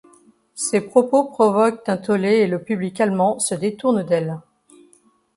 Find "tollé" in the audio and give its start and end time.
1.97-2.37